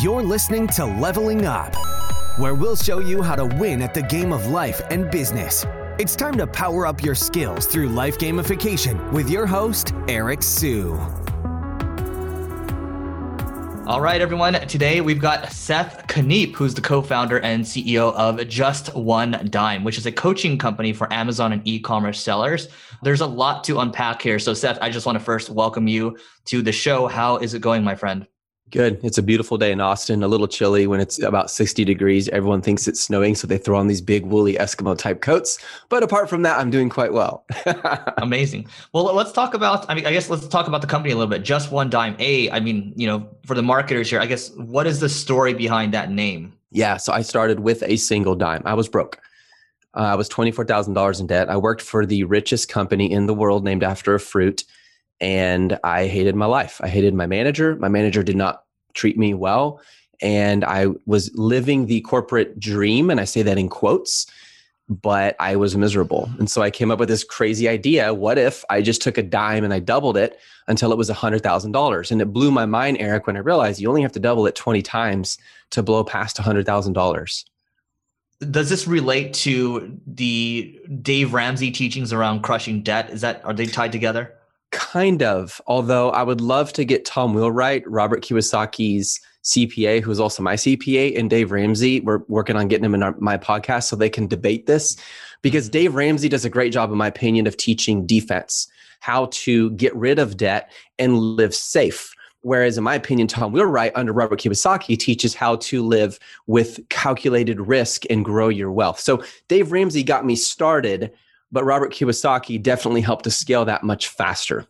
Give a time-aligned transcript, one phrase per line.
[0.00, 1.74] You're listening to Leveling Up,
[2.38, 5.66] where we'll show you how to win at the game of life and business.
[5.98, 10.92] It's time to power up your skills through life gamification with your host, Eric Siu.
[13.86, 14.54] All right, everyone.
[14.66, 19.98] Today we've got Seth Kniep, who's the co-founder and CEO of Just One Dime, which
[19.98, 22.68] is a coaching company for Amazon and e-commerce sellers.
[23.02, 24.38] There's a lot to unpack here.
[24.38, 26.16] So, Seth, I just want to first welcome you
[26.46, 27.08] to the show.
[27.08, 28.26] How is it going, my friend?
[28.72, 29.04] Good.
[29.04, 32.30] It's a beautiful day in Austin, a little chilly when it's about 60 degrees.
[32.30, 35.58] Everyone thinks it's snowing, so they throw on these big woolly Eskimo type coats.
[35.90, 37.44] But apart from that, I'm doing quite well.
[38.16, 38.66] Amazing.
[38.94, 41.28] Well, let's talk about, I mean, I guess let's talk about the company a little
[41.28, 41.42] bit.
[41.42, 42.16] Just One Dime.
[42.18, 45.52] A, I mean, you know, for the marketers here, I guess, what is the story
[45.52, 46.54] behind that name?
[46.70, 46.96] Yeah.
[46.96, 48.62] So I started with a single dime.
[48.64, 49.18] I was broke.
[49.94, 51.50] Uh, I was $24,000 in debt.
[51.50, 54.64] I worked for the richest company in the world named after a fruit
[55.22, 56.80] and I hated my life.
[56.82, 57.76] I hated my manager.
[57.76, 59.80] My manager did not treat me well.
[60.20, 63.08] And I was living the corporate dream.
[63.08, 64.26] And I say that in quotes,
[64.88, 66.28] but I was miserable.
[66.40, 68.12] And so I came up with this crazy idea.
[68.12, 72.10] What if I just took a dime and I doubled it until it was $100,000?
[72.10, 74.56] And it blew my mind, Eric, when I realized you only have to double it
[74.56, 75.38] 20 times
[75.70, 77.44] to blow past $100,000
[78.50, 83.08] does this relate to the Dave Ramsey teachings around crushing debt?
[83.10, 84.34] Is that are they tied together?
[84.72, 85.60] Kind of.
[85.66, 91.18] Although I would love to get Tom Wheelwright, Robert Kiyosaki's CPA, who's also my CPA,
[91.18, 92.00] and Dave Ramsey.
[92.00, 94.96] We're working on getting him in our, my podcast so they can debate this
[95.42, 98.66] because Dave Ramsey does a great job, in my opinion, of teaching defense,
[99.00, 102.14] how to get rid of debt and live safe.
[102.40, 107.60] Whereas, in my opinion, Tom Wheelwright under Robert Kiyosaki teaches how to live with calculated
[107.60, 108.98] risk and grow your wealth.
[108.98, 111.12] So, Dave Ramsey got me started
[111.52, 114.66] but Robert Kiyosaki definitely helped to scale that much faster.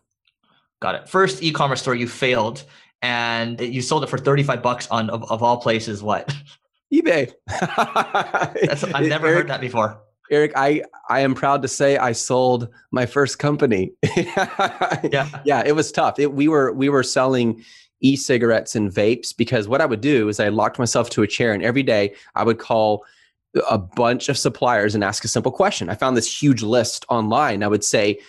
[0.81, 1.09] Got it.
[1.09, 2.65] First e-commerce store you failed
[3.01, 6.35] and you sold it for 35 bucks on of, of all places what?
[6.93, 7.33] eBay.
[7.49, 9.99] I've never Eric, heard that before.
[10.29, 13.93] Eric, I I am proud to say I sold my first company.
[14.15, 15.41] yeah.
[15.43, 16.19] Yeah, it was tough.
[16.19, 17.63] It, we were we were selling
[18.01, 21.53] e-cigarettes and vapes because what I would do is I locked myself to a chair
[21.53, 23.05] and every day I would call
[23.69, 25.89] a bunch of suppliers and ask a simple question.
[25.89, 27.63] I found this huge list online.
[27.63, 28.19] I would say,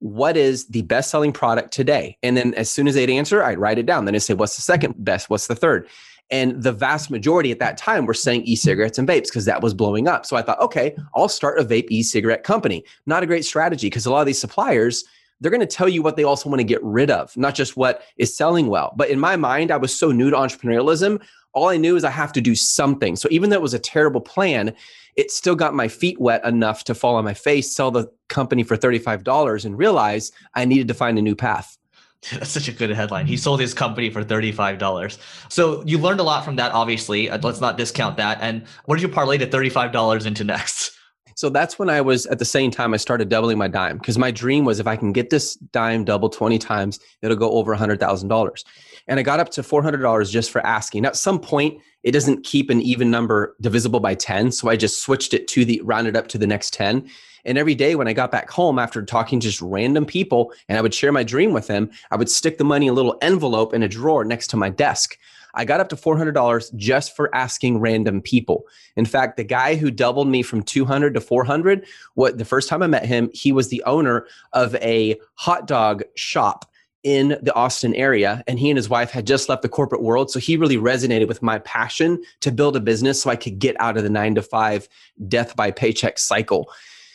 [0.00, 2.18] what is the best selling product today?
[2.22, 4.04] And then as soon as they'd answer, I'd write it down.
[4.04, 5.30] Then I'd say, what's the second best?
[5.30, 5.88] What's the third?
[6.30, 9.62] And the vast majority at that time were saying e cigarettes and vapes because that
[9.62, 10.26] was blowing up.
[10.26, 12.84] So I thought, okay, I'll start a vape e cigarette company.
[13.06, 15.04] Not a great strategy because a lot of these suppliers,
[15.40, 17.76] they're going to tell you what they also want to get rid of, not just
[17.76, 18.94] what is selling well.
[18.96, 22.10] But in my mind, I was so new to entrepreneurialism all I knew is I
[22.10, 23.16] have to do something.
[23.16, 24.74] So even though it was a terrible plan,
[25.16, 28.62] it still got my feet wet enough to fall on my face, sell the company
[28.62, 31.76] for $35 and realize I needed to find a new path.
[32.32, 33.26] That's such a good headline.
[33.26, 35.18] He sold his company for $35.
[35.48, 37.28] So you learned a lot from that, obviously.
[37.28, 38.38] Uh, let's not discount that.
[38.40, 40.92] And what did you parlay the $35 into next?
[41.34, 44.18] So that's when I was at the same time I started doubling my dime because
[44.18, 47.74] my dream was if I can get this dime double 20 times, it'll go over
[47.74, 48.64] $100,000.
[49.08, 51.04] And I got up to $400 just for asking.
[51.04, 54.52] At some point, it doesn't keep an even number divisible by 10.
[54.52, 57.08] So I just switched it to the rounded up to the next 10.
[57.44, 60.78] And every day when I got back home after talking to just random people and
[60.78, 63.18] I would share my dream with them, I would stick the money in a little
[63.20, 65.18] envelope in a drawer next to my desk.
[65.54, 68.66] I got up to $400 just for asking random people.
[68.96, 72.82] In fact, the guy who doubled me from 200 to 400, what the first time
[72.82, 76.71] I met him, he was the owner of a hot dog shop
[77.02, 80.30] in the Austin area and he and his wife had just left the corporate world
[80.30, 83.80] so he really resonated with my passion to build a business so I could get
[83.80, 84.88] out of the 9 to 5
[85.26, 86.70] death by paycheck cycle.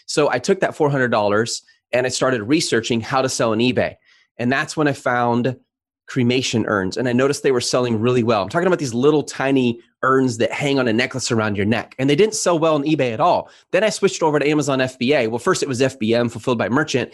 [0.06, 1.62] So I took that $400
[1.94, 3.96] and I started researching how to sell on eBay.
[4.38, 5.58] And that's when I found
[6.06, 8.42] cremation urns and I noticed they were selling really well.
[8.42, 11.96] I'm talking about these little tiny urns that hang on a necklace around your neck
[11.98, 13.50] and they didn't sell well on eBay at all.
[13.72, 15.30] Then I switched over to Amazon FBA.
[15.30, 17.14] Well, first it was FBM fulfilled by merchant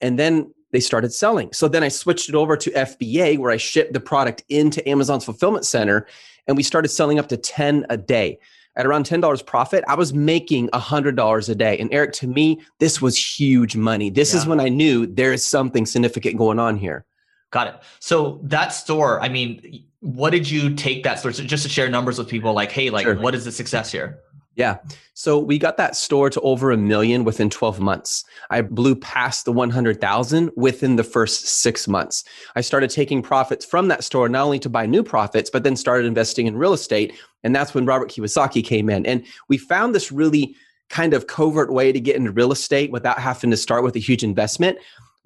[0.00, 1.52] and then they started selling.
[1.52, 5.24] So then I switched it over to FBA where I shipped the product into Amazon's
[5.24, 6.06] fulfillment center
[6.46, 8.38] and we started selling up to 10 a day.
[8.76, 11.78] At around $10 profit, I was making $100 a day.
[11.78, 14.08] And Eric, to me, this was huge money.
[14.08, 14.40] This yeah.
[14.40, 17.04] is when I knew there is something significant going on here.
[17.50, 17.74] Got it.
[17.98, 22.18] So that store, I mean, what did you take that store just to share numbers
[22.18, 23.18] with people like, hey, like, sure.
[23.18, 24.20] what is the success here?
[24.58, 24.78] Yeah.
[25.14, 28.24] So we got that store to over a million within 12 months.
[28.50, 32.24] I blew past the 100,000 within the first six months.
[32.56, 35.76] I started taking profits from that store, not only to buy new profits, but then
[35.76, 37.14] started investing in real estate.
[37.44, 39.06] And that's when Robert Kiyosaki came in.
[39.06, 40.56] And we found this really
[40.90, 44.00] kind of covert way to get into real estate without having to start with a
[44.00, 44.78] huge investment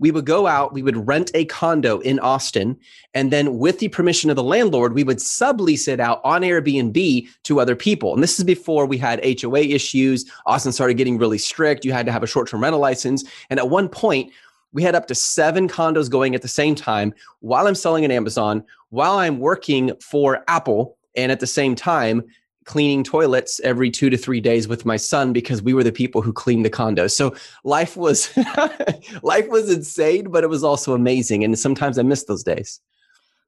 [0.02, 2.76] we would go out, we would rent a condo in Austin,
[3.14, 7.28] and then with the permission of the landlord, we would sublease it out on Airbnb
[7.44, 8.12] to other people.
[8.12, 10.28] And this is before we had HOA issues.
[10.44, 11.84] Austin started getting really strict.
[11.84, 13.22] You had to have a short term rental license.
[13.48, 14.32] And at one point,
[14.72, 18.10] we had up to seven condos going at the same time while I'm selling at
[18.10, 22.24] Amazon, while I'm working for Apple, and at the same time,
[22.64, 26.22] cleaning toilets every two to three days with my son because we were the people
[26.22, 27.06] who cleaned the condo.
[27.06, 28.30] So life was
[29.22, 31.44] life was insane, but it was also amazing.
[31.44, 32.80] And sometimes I miss those days.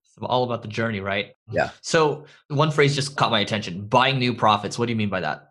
[0.04, 1.34] It's all about the journey, right?
[1.50, 1.70] Yeah.
[1.80, 4.78] So one phrase just caught my attention: buying new profits.
[4.78, 5.50] What do you mean by that?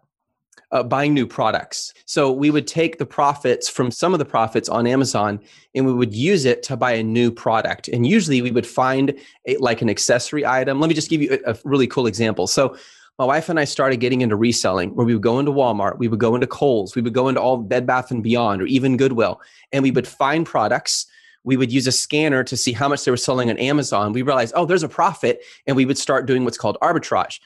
[0.71, 1.93] Uh, buying new products.
[2.05, 5.39] So we would take the profits from some of the profits on Amazon
[5.75, 7.89] and we would use it to buy a new product.
[7.89, 9.13] And usually we would find
[9.45, 10.79] a, like an accessory item.
[10.79, 12.47] Let me just give you a, a really cool example.
[12.47, 12.75] So
[13.19, 16.07] my wife and I started getting into reselling where we would go into Walmart, we
[16.07, 18.97] would go into Kohl's, we would go into all Bed Bath and Beyond or even
[18.97, 19.39] Goodwill,
[19.71, 21.05] and we would find products.
[21.45, 24.13] We would use a scanner to see how much they were selling on Amazon.
[24.13, 27.39] We realized, oh, there's a profit, and we would start doing what's called arbitrage.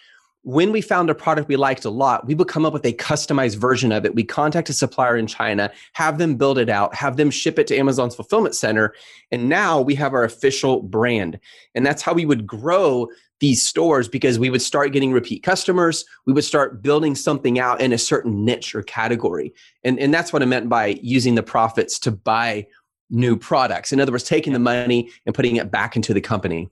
[0.43, 2.93] When we found a product we liked a lot, we would come up with a
[2.93, 4.13] customized version of it.
[4.13, 7.67] We contact a supplier in China, have them build it out, have them ship it
[7.67, 8.93] to Amazon's fulfillment center,
[9.31, 11.39] and now we have our official brand.
[11.73, 13.09] And that's how we would grow
[13.39, 16.05] these stores because we would start getting repeat customers.
[16.25, 19.53] We would start building something out in a certain niche or category.
[19.83, 22.67] And, and that's what I meant by using the profits to buy
[23.09, 23.93] new products.
[23.93, 26.69] In other words, taking the money and putting it back into the company.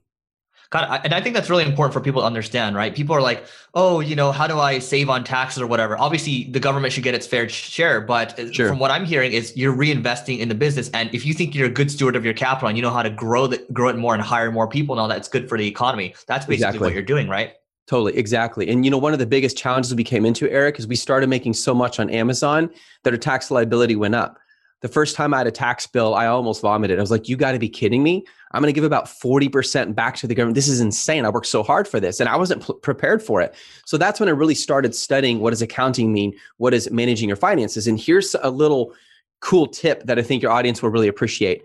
[0.70, 2.94] God, and I think that's really important for people to understand, right?
[2.94, 6.44] People are like, "Oh, you know, how do I save on taxes or whatever?" Obviously,
[6.50, 8.68] the government should get its fair share, but uh, sure.
[8.68, 11.66] from what I'm hearing is you're reinvesting in the business, and if you think you're
[11.68, 13.96] a good steward of your capital and you know how to grow the, grow it
[13.96, 16.14] more and hire more people and all that, it's good for the economy.
[16.26, 16.80] That's basically exactly.
[16.80, 17.52] what you're doing, right?
[17.86, 18.68] Totally, exactly.
[18.68, 21.28] And you know, one of the biggest challenges we came into, Eric, is we started
[21.28, 22.70] making so much on Amazon
[23.04, 24.38] that our tax liability went up.
[24.82, 26.98] The first time I had a tax bill, I almost vomited.
[26.98, 28.24] I was like, you got to be kidding me.
[28.52, 30.54] I'm going to give about 40% back to the government.
[30.54, 31.24] This is insane.
[31.24, 33.54] I worked so hard for this and I wasn't p- prepared for it.
[33.86, 36.34] So that's when I really started studying what does accounting mean?
[36.58, 37.86] What is managing your finances?
[37.86, 38.94] And here's a little
[39.40, 41.64] cool tip that I think your audience will really appreciate.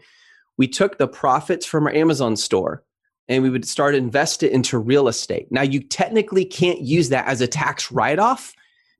[0.57, 2.83] We took the profits from our Amazon store
[3.27, 5.51] and we would start invest it into real estate.
[5.51, 8.53] Now you technically can't use that as a tax write-off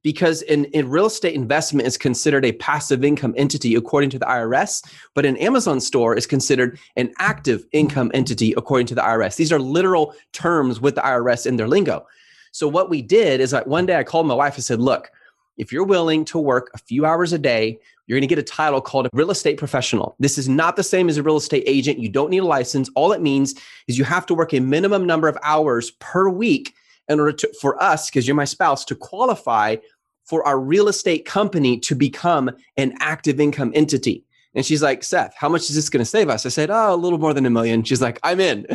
[0.04, 4.26] because in, in real estate investment is considered a passive income entity according to the
[4.26, 4.84] IRS,
[5.14, 9.36] but an Amazon store is considered an active income entity according to the IRS.
[9.36, 12.06] These are literal terms with the IRS in their lingo.
[12.52, 15.10] So what we did is like one day I called my wife and said, look,
[15.58, 18.44] if you're willing to work a few hours a day, you're going to get a
[18.44, 20.16] title called a real estate professional.
[20.20, 22.00] This is not the same as a real estate agent.
[22.00, 22.90] You don't need a license.
[22.96, 23.56] All it means
[23.88, 26.74] is you have to work a minimum number of hours per week
[27.10, 29.78] in order to, for us, because you're my spouse, to qualify
[30.26, 34.24] for our real estate company to become an active income entity.
[34.54, 36.46] And she's like, Seth, how much is this going to save us?
[36.46, 37.84] I said, Oh, a little more than a million.
[37.84, 38.66] She's like, I'm in.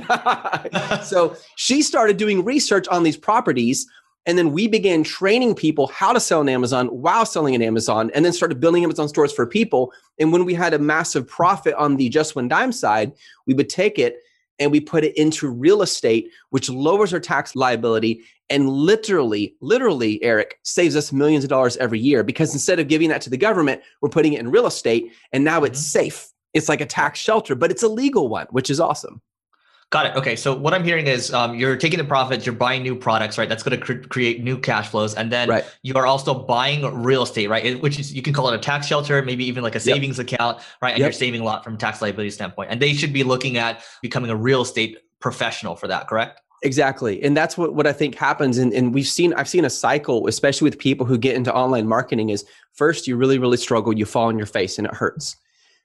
[1.02, 3.87] so she started doing research on these properties.
[4.25, 8.11] And then we began training people how to sell on Amazon while selling on Amazon,
[8.12, 9.93] and then started building Amazon stores for people.
[10.19, 13.12] And when we had a massive profit on the Just One Dime side,
[13.46, 14.17] we would take it
[14.58, 20.22] and we put it into real estate, which lowers our tax liability and literally, literally,
[20.22, 23.36] Eric saves us millions of dollars every year because instead of giving that to the
[23.36, 25.66] government, we're putting it in real estate and now mm-hmm.
[25.66, 26.28] it's safe.
[26.54, 29.20] It's like a tax shelter, but it's a legal one, which is awesome.
[29.90, 30.16] Got it.
[30.16, 30.34] Okay.
[30.34, 33.48] So what I'm hearing is um, you're taking the profits, you're buying new products, right?
[33.48, 35.64] That's going to cre- create new cash flows, and then right.
[35.82, 37.64] you are also buying real estate, right?
[37.64, 40.18] It, which is you can call it a tax shelter, maybe even like a savings
[40.18, 40.26] yep.
[40.26, 40.90] account, right?
[40.90, 41.06] And yep.
[41.06, 42.70] you're saving a lot from tax liability standpoint.
[42.72, 46.40] And they should be looking at becoming a real estate professional for that, correct?
[46.62, 47.22] Exactly.
[47.22, 48.58] And that's what, what I think happens.
[48.58, 51.87] And, and we've seen, I've seen a cycle, especially with people who get into online
[51.87, 53.96] marketing is first, you really, really struggle.
[53.96, 55.37] You fall on your face and it hurts.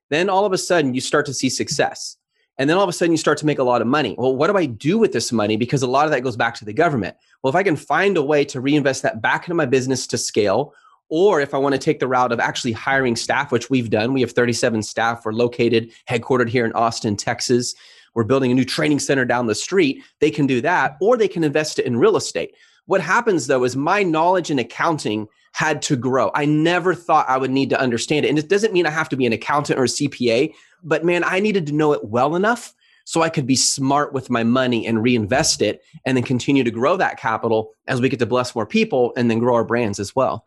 [0.09, 2.17] Then all of a sudden you start to see success.
[2.61, 4.13] And then all of a sudden you start to make a lot of money.
[4.19, 5.57] Well, what do I do with this money?
[5.57, 7.17] Because a lot of that goes back to the government.
[7.41, 10.17] Well, if I can find a way to reinvest that back into my business to
[10.19, 10.75] scale,
[11.09, 14.13] or if I want to take the route of actually hiring staff, which we've done,
[14.13, 15.25] we have 37 staff.
[15.25, 17.73] We're located, headquartered here in Austin, Texas.
[18.13, 20.03] We're building a new training center down the street.
[20.19, 22.53] They can do that, or they can invest it in real estate.
[22.85, 26.31] What happens though is my knowledge in accounting had to grow.
[26.34, 28.29] I never thought I would need to understand it.
[28.29, 30.53] And it doesn't mean I have to be an accountant or a CPA,
[30.84, 32.74] but man, I needed to know it well enough
[33.05, 36.72] so I could be smart with my money and reinvest it and then continue to
[36.72, 40.00] grow that capital as we get to bless more people and then grow our brands
[40.00, 40.46] as well.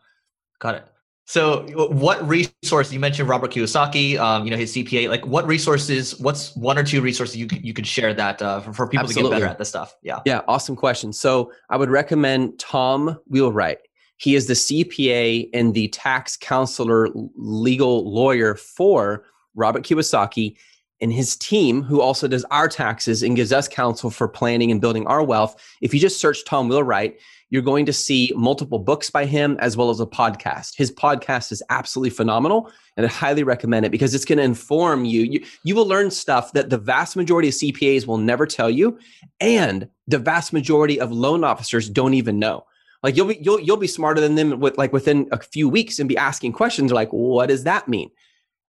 [0.59, 0.87] Got it.
[1.27, 5.09] So, what resource you mentioned Robert Kiyosaki, um, you know his CPA.
[5.09, 6.19] Like, what resources?
[6.19, 9.31] What's one or two resources you you could share that uh, for, for people Absolutely.
[9.31, 9.95] to get better at this stuff?
[10.03, 11.11] Yeah, yeah, awesome question.
[11.11, 13.79] So, I would recommend Tom Wheelwright.
[14.17, 20.55] He is the CPA and the tax counselor, legal lawyer for Robert Kiyosaki.
[21.01, 24.79] and his team, who also does our taxes and gives us counsel for planning and
[24.79, 25.61] building our wealth.
[25.81, 27.19] If you just search Tom Wheelwright,
[27.49, 30.75] you're going to see multiple books by him as well as a podcast.
[30.77, 35.03] His podcast is absolutely phenomenal and I highly recommend it because it's going to inform
[35.03, 35.23] you.
[35.23, 35.45] you.
[35.63, 38.97] You will learn stuff that the vast majority of CPAs will never tell you
[39.41, 42.65] and the vast majority of loan officers don't even know.
[43.05, 45.99] Like you'll be you'll you'll be smarter than them with like within a few weeks
[45.99, 48.09] and be asking questions like what does that mean?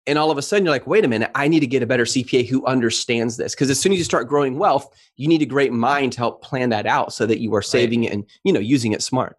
[0.07, 1.87] And all of a sudden you're like, wait a minute, I need to get a
[1.87, 3.55] better CPA who understands this.
[3.55, 6.43] Because as soon as you start growing wealth, you need a great mind to help
[6.43, 8.09] plan that out so that you are saving right.
[8.09, 9.37] it and you know using it smart.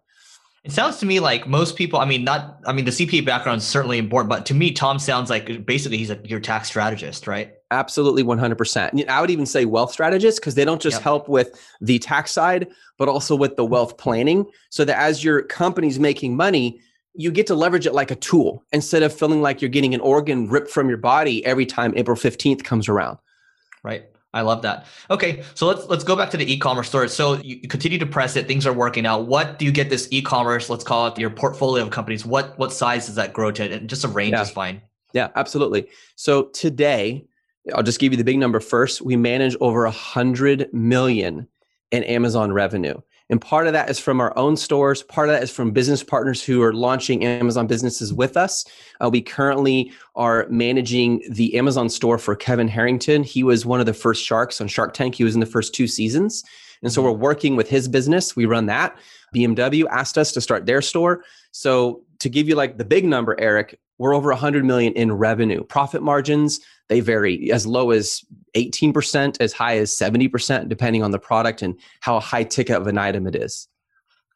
[0.67, 3.59] It sounds to me like most people, I mean, not, I mean, the CPA background
[3.59, 7.25] is certainly important, but to me, Tom sounds like basically he's a, your tax strategist,
[7.25, 7.53] right?
[7.71, 9.07] Absolutely 100%.
[9.07, 11.03] I would even say wealth strategist because they don't just yep.
[11.03, 14.45] help with the tax side, but also with the wealth planning.
[14.69, 16.81] So that as your company's making money,
[17.13, 20.01] you get to leverage it like a tool instead of feeling like you're getting an
[20.01, 23.19] organ ripped from your body every time April 15th comes around.
[23.83, 24.03] Right.
[24.33, 24.85] I love that.
[25.09, 27.07] Okay, so let's let's go back to the e-commerce store.
[27.07, 29.25] So you continue to press it, things are working out.
[29.25, 32.25] What do you get this e-commerce, let's call it your portfolio of companies?
[32.25, 33.71] What what size does that grow to?
[33.71, 34.41] And just a range yeah.
[34.41, 34.81] is fine.
[35.13, 35.87] Yeah, absolutely.
[36.15, 37.25] So today,
[37.73, 39.01] I'll just give you the big number first.
[39.01, 41.47] We manage over a hundred million
[41.91, 42.99] in Amazon revenue.
[43.29, 45.03] And part of that is from our own stores.
[45.03, 48.65] Part of that is from business partners who are launching Amazon businesses with us.
[49.01, 53.23] Uh, we currently are managing the Amazon store for Kevin Harrington.
[53.23, 55.15] He was one of the first sharks on Shark Tank.
[55.15, 56.43] He was in the first two seasons.
[56.81, 58.35] And so we're working with his business.
[58.35, 58.97] We run that.
[59.35, 61.23] BMW asked us to start their store.
[61.51, 65.63] So to give you like the big number, Eric, we're over 100 million in revenue.
[65.63, 68.23] Profit margins, they vary as low as
[68.55, 72.97] 18%, as high as 70%, depending on the product and how high ticket of an
[72.97, 73.67] item it is.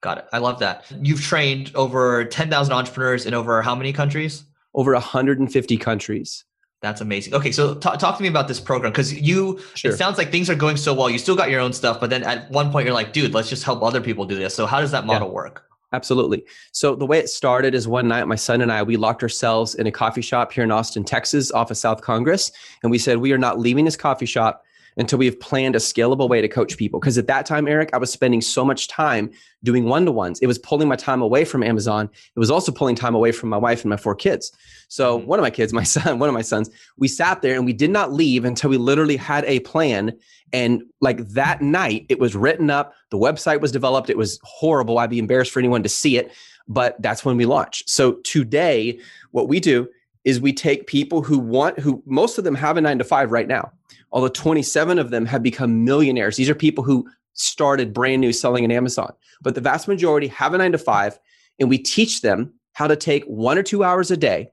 [0.02, 0.26] Got it.
[0.34, 0.92] I love that.
[1.02, 4.44] You've trained over 10,000 entrepreneurs in over how many countries?
[4.74, 6.44] Over 150 countries.
[6.82, 7.36] That's amazing.
[7.36, 9.60] Okay, so t- talk to me about this program because you.
[9.76, 9.92] Sure.
[9.92, 11.12] It sounds like things are going so well.
[11.12, 13.50] You still got your own stuff, but then at one point you're like, dude, let's
[13.50, 14.56] just help other people do this.
[14.56, 15.36] So how does that model yeah.
[15.36, 15.66] work?
[15.94, 16.46] Absolutely.
[16.72, 19.76] So the way it started is one night, my son and I, we locked ourselves
[19.76, 23.18] in a coffee shop here in Austin, Texas, off of South Congress, and we said
[23.18, 24.64] we are not leaving this coffee shop
[24.98, 27.00] until we've planned a scalable way to coach people.
[27.00, 29.32] Because at that time, Eric, I was spending so much time
[29.64, 30.40] doing one to ones.
[30.40, 32.10] It was pulling my time away from Amazon.
[32.36, 34.52] It was also pulling time away from my wife and my four kids.
[34.88, 35.28] So mm-hmm.
[35.28, 37.74] one of my kids, my son, one of my sons, we sat there and we
[37.74, 40.18] did not leave until we literally had a plan.
[40.54, 42.94] And like that night, it was written up.
[43.10, 44.10] The website was developed.
[44.10, 44.98] It was horrible.
[44.98, 46.32] I'd be embarrassed for anyone to see it,
[46.68, 47.90] but that's when we launched.
[47.90, 49.00] So today,
[49.32, 49.88] what we do
[50.24, 53.32] is we take people who want, who most of them have a nine to five
[53.32, 53.72] right now
[54.12, 56.36] although 27 of them have become millionaires.
[56.36, 60.54] These are people who started brand new selling in Amazon, but the vast majority have
[60.54, 61.20] a nine to five,
[61.60, 64.50] and we teach them how to take one or two hours a day,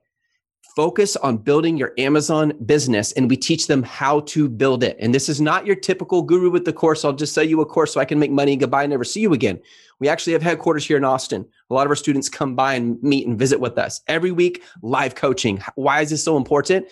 [0.75, 4.95] focus on building your Amazon business, and we teach them how to build it.
[4.99, 7.03] And this is not your typical guru with the course.
[7.03, 8.55] I'll just sell you a course so I can make money.
[8.55, 9.59] Goodbye, never see you again.
[9.99, 11.45] We actually have headquarters here in Austin.
[11.69, 14.63] A lot of our students come by and meet and visit with us every week.
[14.81, 15.61] Live coaching.
[15.75, 16.87] Why is this so important?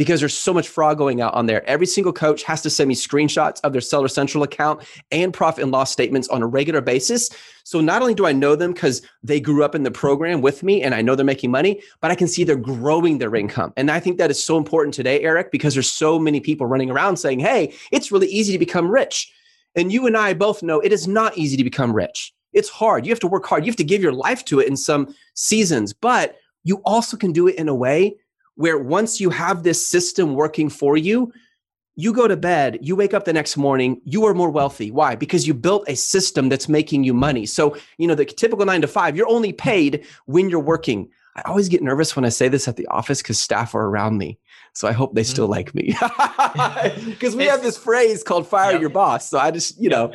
[0.00, 1.62] Because there's so much fraud going out on there.
[1.68, 5.62] Every single coach has to send me screenshots of their Seller Central account and profit
[5.62, 7.28] and loss statements on a regular basis.
[7.64, 10.62] So not only do I know them because they grew up in the program with
[10.62, 13.74] me and I know they're making money, but I can see they're growing their income.
[13.76, 16.90] And I think that is so important today, Eric, because there's so many people running
[16.90, 19.30] around saying, hey, it's really easy to become rich.
[19.74, 22.32] And you and I both know it is not easy to become rich.
[22.54, 23.04] It's hard.
[23.04, 23.66] You have to work hard.
[23.66, 27.32] You have to give your life to it in some seasons, but you also can
[27.32, 28.16] do it in a way
[28.60, 31.32] where once you have this system working for you,
[31.96, 34.90] you go to bed, you wake up the next morning, you are more wealthy.
[34.90, 35.14] Why?
[35.14, 37.46] Because you built a system that's making you money.
[37.46, 41.08] So, you know, the typical nine to five, you're only paid when you're working.
[41.36, 44.18] I always get nervous when I say this at the office because staff are around
[44.18, 44.38] me.
[44.74, 45.52] So I hope they still mm-hmm.
[45.52, 45.96] like me.
[47.10, 49.30] Because we have this phrase called fire your boss.
[49.30, 50.12] So I just, you know,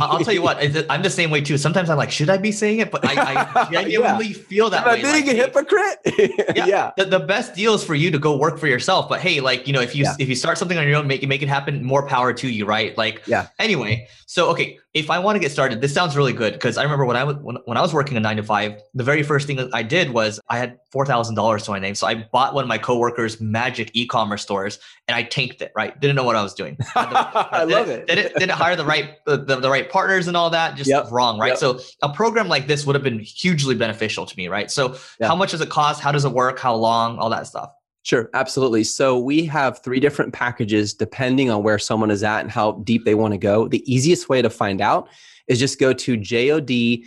[0.00, 0.58] I'll tell you what,
[0.90, 1.58] I'm the same way too.
[1.58, 2.90] Sometimes I'm like, should I be saying it?
[2.90, 4.34] But I, I genuinely yeah.
[4.34, 4.98] feel that Am way.
[5.00, 5.98] I being like, a hypocrite?
[6.56, 6.66] yeah.
[6.66, 6.90] yeah.
[6.96, 9.08] The, the, best deal is for you to go work for yourself.
[9.08, 10.16] But hey, like, you know, if you yeah.
[10.18, 12.48] if you start something on your own, make it make it happen, more power to
[12.48, 12.96] you, right?
[12.98, 13.48] Like, yeah.
[13.58, 16.82] Anyway, so okay, if I want to get started, this sounds really good because I
[16.82, 19.22] remember when I was when, when I was working a nine to five, the very
[19.22, 22.26] first thing I did was I had four thousand dollars to my name, so I
[22.30, 25.72] bought one of my coworkers' magic e-commerce stores and I tanked it.
[25.74, 26.76] Right, didn't know what I was doing.
[26.94, 28.06] I love it.
[28.06, 30.76] Didn't, didn't hire the right the, the, the, right partners and all that.
[30.76, 31.10] Just yep.
[31.10, 31.38] wrong.
[31.38, 31.48] Right.
[31.48, 31.58] Yep.
[31.58, 34.48] So a program like this would have been hugely beneficial to me.
[34.48, 34.70] Right.
[34.70, 35.28] So yep.
[35.28, 36.02] how much does it cost?
[36.02, 36.58] How does it work?
[36.58, 37.18] How long?
[37.18, 37.70] All that stuff.
[38.04, 38.82] Sure, absolutely.
[38.82, 43.04] So we have three different packages depending on where someone is at and how deep
[43.04, 43.68] they want to go.
[43.68, 45.08] The easiest way to find out
[45.46, 47.06] is just go to jod.com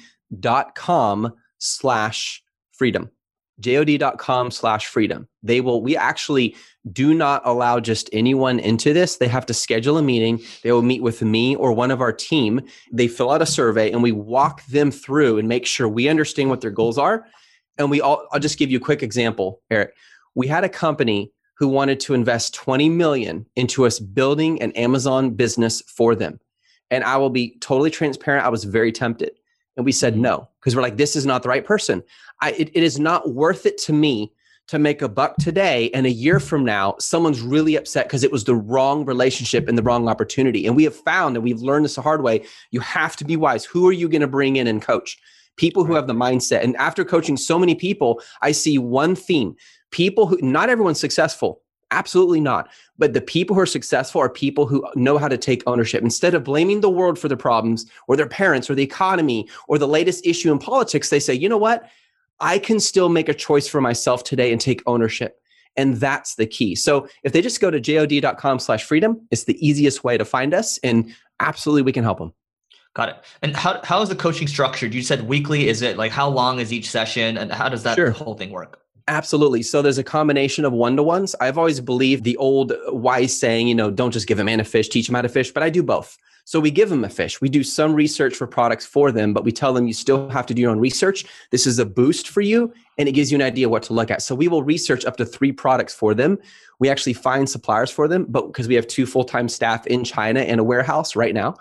[1.58, 3.12] slash freedom.
[3.62, 5.28] jod.com slash freedom.
[5.44, 6.56] They will, we actually
[6.94, 9.18] do not allow just anyone into this.
[9.18, 10.42] They have to schedule a meeting.
[10.64, 12.62] They will meet with me or one of our team.
[12.94, 16.50] They fill out a survey and we walk them through and make sure we understand
[16.50, 17.26] what their goals are.
[17.78, 19.94] And we all, I'll just give you a quick example, Eric.
[20.36, 25.32] We had a company who wanted to invest 20 million into us building an Amazon
[25.32, 26.40] business for them.
[26.92, 28.46] And I will be totally transparent.
[28.46, 29.32] I was very tempted.
[29.78, 30.24] And we said mm-hmm.
[30.24, 32.04] no, because we're like, this is not the right person.
[32.42, 34.34] I, it, it is not worth it to me
[34.68, 38.32] to make a buck today and a year from now someone's really upset because it
[38.32, 41.86] was the wrong relationship and the wrong opportunity and we have found that we've learned
[41.86, 44.56] this the hard way you have to be wise who are you going to bring
[44.56, 45.20] in and coach
[45.56, 49.56] people who have the mindset and after coaching so many people i see one theme
[49.96, 51.62] people who not everyone's successful
[51.92, 55.62] absolutely not but the people who are successful are people who know how to take
[55.68, 59.48] ownership instead of blaming the world for their problems or their parents or the economy
[59.68, 61.90] or the latest issue in politics they say you know what
[62.40, 65.40] I can still make a choice for myself today and take ownership.
[65.78, 66.76] And that's the key.
[66.76, 70.54] So if they just go to jod.com slash freedom, it's the easiest way to find
[70.54, 70.78] us.
[70.80, 72.34] And absolutely, we can help them.
[72.94, 73.16] Got it.
[73.42, 74.94] And how, how is the coaching structured?
[74.94, 75.68] You said weekly.
[75.68, 77.38] Is it like how long is each session?
[77.38, 78.12] And how does that sure.
[78.12, 78.85] whole thing work?
[79.08, 79.62] Absolutely.
[79.62, 81.36] So there's a combination of one to ones.
[81.40, 84.64] I've always believed the old wise saying, you know, don't just give a man a
[84.64, 86.18] fish, teach him how to fish, but I do both.
[86.48, 87.42] So we give them a fish.
[87.42, 90.46] We do some research for products for them, but we tell them you still have
[90.48, 91.26] to do your own research.
[91.52, 94.10] This is a boost for you and it gives you an idea what to look
[94.10, 94.22] at.
[94.24, 96.40] So we will research up to three products for them.
[96.80, 100.42] We actually find suppliers for them, but because we have two full-time staff in China
[100.42, 101.56] and a warehouse right now.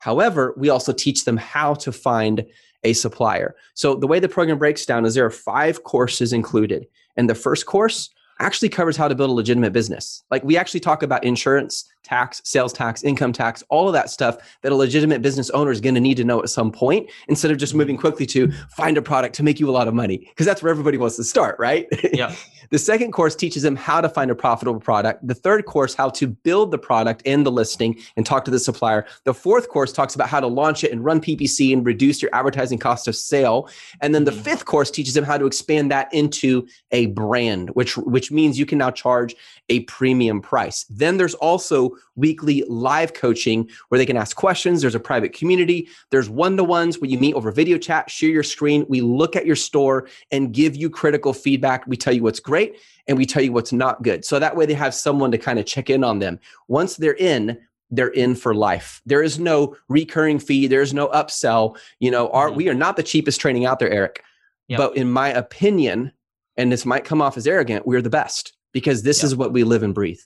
[0.00, 2.46] However, we also teach them how to find
[2.84, 3.54] a supplier.
[3.74, 6.86] So the way the program breaks down is there are five courses included.
[7.16, 10.22] And the first course actually covers how to build a legitimate business.
[10.30, 14.36] Like we actually talk about insurance, tax, sales tax, income tax, all of that stuff
[14.62, 17.50] that a legitimate business owner is going to need to know at some point instead
[17.50, 20.18] of just moving quickly to find a product to make you a lot of money
[20.18, 21.86] because that's where everybody wants to start, right?
[22.12, 22.34] Yeah.
[22.70, 25.26] the second course teaches them how to find a profitable product.
[25.26, 28.58] The third course how to build the product and the listing and talk to the
[28.58, 29.06] supplier.
[29.24, 32.34] The fourth course talks about how to launch it and run PPC and reduce your
[32.34, 33.68] advertising cost of sale.
[34.00, 34.40] And then the mm-hmm.
[34.42, 38.66] fifth course teaches them how to expand that into a brand, which which means you
[38.66, 39.34] can now charge
[39.68, 40.84] a premium price.
[40.90, 44.80] Then there's also weekly live coaching where they can ask questions.
[44.80, 45.88] There's a private community.
[46.10, 48.84] There's one to ones where you meet over video chat, share your screen.
[48.88, 51.86] We look at your store and give you critical feedback.
[51.86, 52.57] We tell you what's great
[53.06, 54.24] and we tell you what's not good.
[54.24, 56.38] So that way they have someone to kind of check in on them.
[56.68, 57.58] Once they're in,
[57.90, 59.00] they're in for life.
[59.06, 60.66] There is no recurring fee.
[60.66, 61.78] There's no upsell.
[62.00, 62.56] You know, our, mm-hmm.
[62.56, 64.22] we are not the cheapest training out there, Eric.
[64.68, 64.78] Yep.
[64.78, 66.12] But in my opinion,
[66.56, 69.64] and this might come off as arrogant, we're the best because this is what we
[69.64, 70.20] live and breathe.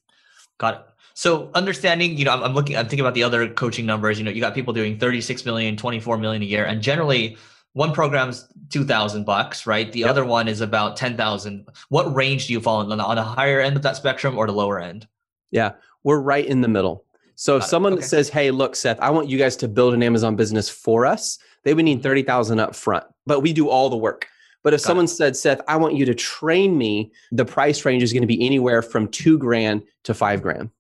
[0.59, 0.81] Got it.
[1.14, 4.18] So understanding, you know, I'm, I'm, looking, I'm thinking about the other coaching numbers.
[4.18, 7.37] You know, you got people doing 36 million, 24 million a year, and generally
[7.74, 9.90] one program's 2000 bucks, right?
[9.92, 10.11] The yep.
[10.11, 11.66] other one is about 10,000.
[11.88, 14.52] What range do you fall in on the higher end of that spectrum or the
[14.52, 15.06] lower end?
[15.50, 15.72] Yeah,
[16.04, 17.04] we're right in the middle.
[17.35, 18.02] So got if someone okay.
[18.02, 21.38] says, "Hey, look, Seth, I want you guys to build an Amazon business for us,"
[21.64, 22.02] they would need mm-hmm.
[22.02, 24.28] 30,000 up front, but we do all the work.
[24.62, 25.08] But if got someone it.
[25.08, 28.44] said, Seth, I want you to train me, the price range is going to be
[28.44, 30.70] anywhere from two grand to five grand.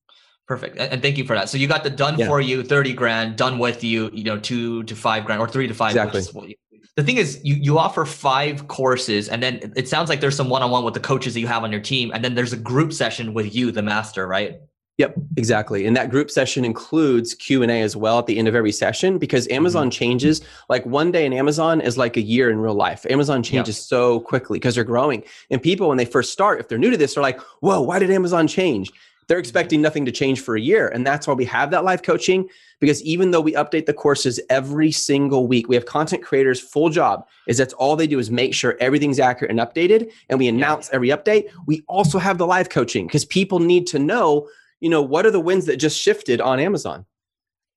[0.46, 0.76] Perfect.
[0.76, 1.48] And thank you for that.
[1.48, 2.26] So you got the done yeah.
[2.26, 5.66] for you 30 grand, done with you, you know, two to five grand or three
[5.66, 5.90] to five.
[5.90, 6.56] Exactly.
[6.96, 10.50] The thing is you, you offer five courses and then it sounds like there's some
[10.50, 12.10] one-on-one with the coaches that you have on your team.
[12.12, 14.60] And then there's a group session with you, the master, right?
[14.98, 15.86] Yep, exactly.
[15.86, 19.48] And that group session includes Q&A as well at the end of every session because
[19.48, 19.98] Amazon mm-hmm.
[19.98, 23.06] changes like one day in Amazon is like a year in real life.
[23.08, 23.84] Amazon changes yep.
[23.84, 25.24] so quickly because they're growing.
[25.50, 27.98] And people when they first start if they're new to this they're like, "Whoa, why
[27.98, 28.92] did Amazon change?"
[29.32, 30.88] They're expecting nothing to change for a year.
[30.88, 34.38] And that's why we have that live coaching because even though we update the courses
[34.50, 38.30] every single week, we have content creators full job is that's all they do is
[38.30, 41.48] make sure everything's accurate and updated and we announce every update.
[41.64, 45.30] We also have the live coaching because people need to know, you know, what are
[45.30, 47.06] the wins that just shifted on Amazon.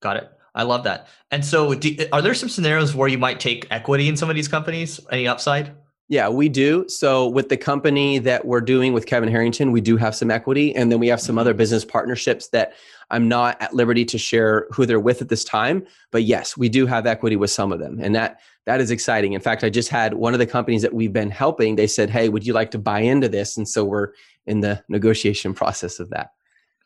[0.02, 0.30] Got it.
[0.56, 1.08] I love that.
[1.32, 4.36] And so do, are there some scenarios where you might take equity in some of
[4.36, 5.00] these companies?
[5.10, 5.74] Any upside?
[6.08, 6.86] Yeah, we do.
[6.88, 10.76] So with the company that we're doing with Kevin Harrington, we do have some equity.
[10.76, 11.58] And then we have some other mm-hmm.
[11.58, 12.74] business partnerships that
[13.10, 15.86] I'm not at liberty to share who they're with at this time.
[16.12, 18.00] But yes, we do have equity with some of them.
[18.00, 19.34] And that that is exciting.
[19.34, 22.10] In fact, I just had one of the companies that we've been helping, they said,
[22.10, 23.58] Hey, would you like to buy into this?
[23.58, 24.10] And so we're
[24.46, 26.32] in the negotiation process of that.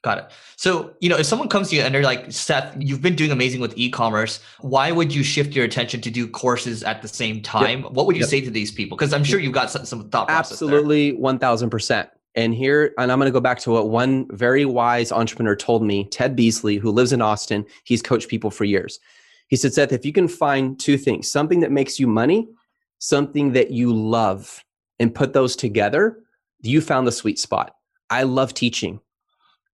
[0.01, 0.31] Got it.
[0.55, 3.31] So, you know, if someone comes to you and they're like, Seth, you've been doing
[3.31, 4.39] amazing with e-commerce.
[4.62, 7.83] Why would you shift your attention to do courses at the same time?
[7.83, 7.91] Yep.
[7.91, 8.29] What would you yep.
[8.29, 8.97] say to these people?
[8.97, 10.53] Because I'm sure you've got some, some thought process.
[10.53, 12.09] Absolutely, one thousand percent.
[12.35, 15.83] And here, and I'm going to go back to what one very wise entrepreneur told
[15.83, 17.65] me, Ted Beasley, who lives in Austin.
[17.83, 18.99] He's coached people for years.
[19.47, 22.47] He said, Seth, if you can find two things, something that makes you money,
[22.99, 24.63] something that you love,
[24.99, 26.19] and put those together,
[26.62, 27.75] you found the sweet spot.
[28.09, 29.01] I love teaching.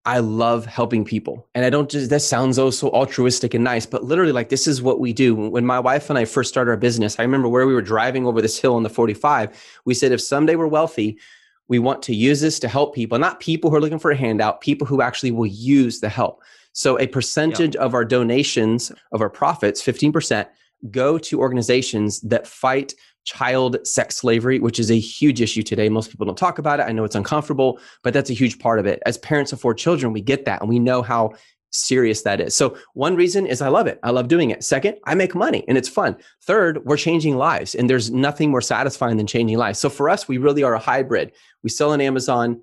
[0.10, 1.48] I love helping people.
[1.54, 4.66] And I don't just, that sounds oh so altruistic and nice, but literally, like, this
[4.66, 5.36] is what we do.
[5.36, 8.26] When my wife and I first started our business, I remember where we were driving
[8.26, 9.56] over this hill on the 45.
[9.86, 11.20] We said, if someday we're wealthy,
[11.68, 14.18] we want to use this to help people, not people who are looking for a
[14.18, 16.42] handout, people who actually will use the help.
[16.74, 17.82] So, a percentage yeah.
[17.82, 20.48] of our donations, of our profits, 15%,
[20.90, 22.96] go to organizations that fight
[23.30, 25.88] child sex slavery, which is a huge issue today.
[25.88, 26.84] Most people don't talk about it.
[26.84, 29.02] I know it's uncomfortable, but that's a huge part of it.
[29.06, 31.34] As parents of four children, we get that and we know how
[31.72, 32.56] serious that is.
[32.56, 34.00] So, one reason is I love it.
[34.02, 34.64] I love doing it.
[34.64, 36.18] Second, I make money and it's fun.
[36.42, 39.78] Third, we're changing lives and there's nothing more satisfying than changing lives.
[39.78, 41.32] So, for us, we really are a hybrid.
[41.62, 42.60] We sell on Amazon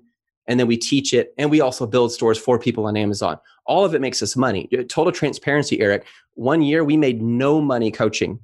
[0.47, 3.37] and then we teach it and we also build stores for people on Amazon.
[3.65, 4.67] All of it makes us money.
[4.89, 6.05] Total transparency, Eric.
[6.33, 8.41] One year we made no money coaching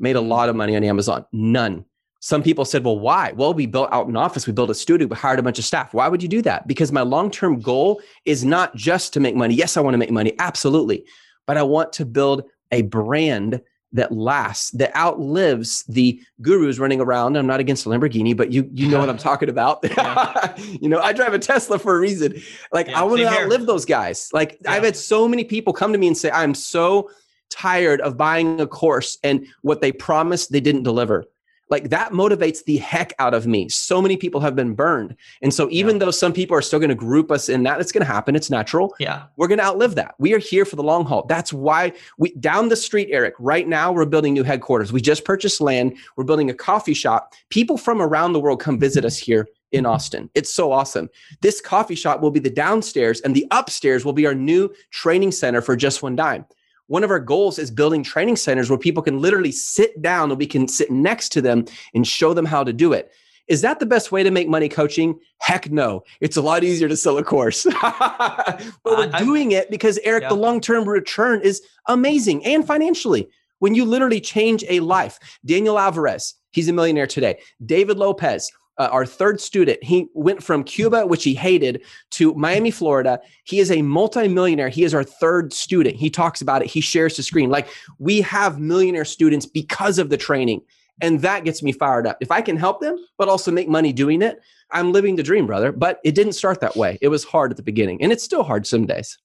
[0.00, 1.24] made a lot of money on Amazon.
[1.32, 1.84] None.
[2.20, 3.32] Some people said, well, why?
[3.32, 5.64] Well, we built out an office, we built a studio, we hired a bunch of
[5.64, 5.94] staff.
[5.94, 6.66] Why would you do that?
[6.66, 9.54] Because my long term goal is not just to make money.
[9.54, 11.04] Yes, I want to make money, absolutely.
[11.46, 17.36] But I want to build a brand that lasts, that outlives the gurus running around.
[17.36, 19.82] I'm not against a Lamborghini, but you you know what I'm talking about.
[20.80, 22.40] you know, I drive a Tesla for a reason.
[22.72, 24.28] Like yeah, I want to outlive those guys.
[24.32, 24.72] Like yeah.
[24.72, 27.10] I've had so many people come to me and say, I'm so
[27.50, 31.24] tired of buying a course and what they promised they didn't deliver.
[31.70, 33.68] Like that motivates the heck out of me.
[33.68, 35.14] So many people have been burned.
[35.40, 36.00] And so even yeah.
[36.00, 38.34] though some people are still going to group us in that, it's going to happen.
[38.34, 38.92] It's natural.
[38.98, 39.26] Yeah.
[39.36, 40.16] We're going to outlive that.
[40.18, 41.26] We are here for the long haul.
[41.28, 44.92] That's why we down the street, Eric, right now we're building new headquarters.
[44.92, 45.96] We just purchased land.
[46.16, 47.34] We're building a coffee shop.
[47.50, 49.92] People from around the world come visit us here in mm-hmm.
[49.92, 50.30] Austin.
[50.34, 51.08] It's so awesome.
[51.40, 55.30] This coffee shop will be the downstairs and the upstairs will be our new training
[55.30, 56.44] center for just one dime
[56.90, 60.38] one of our goals is building training centers where people can literally sit down and
[60.40, 63.12] we can sit next to them and show them how to do it.
[63.46, 65.16] Is that the best way to make money coaching?
[65.38, 66.02] Heck no.
[66.20, 67.62] It's a lot easier to sell a course.
[67.80, 70.30] but we're doing it because, Eric, yeah.
[70.30, 73.28] the long term return is amazing and financially.
[73.60, 77.38] When you literally change a life, Daniel Alvarez, he's a millionaire today.
[77.64, 78.50] David Lopez,
[78.80, 83.20] uh, our third student, he went from Cuba, which he hated, to Miami, Florida.
[83.44, 84.70] He is a multimillionaire.
[84.70, 85.96] He is our third student.
[85.96, 86.68] He talks about it.
[86.68, 87.50] He shares the screen.
[87.50, 90.62] Like we have millionaire students because of the training.
[91.02, 92.16] And that gets me fired up.
[92.22, 94.40] If I can help them, but also make money doing it,
[94.70, 95.72] I'm living the dream, brother.
[95.72, 96.98] But it didn't start that way.
[97.02, 99.18] It was hard at the beginning, and it's still hard some days.